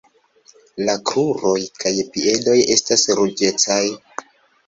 La 0.87 0.93
kruroj 1.09 1.59
kaj 1.83 1.91
piedoj 2.15 2.55
estas 2.77 3.05
ruĝecaj. 3.21 3.81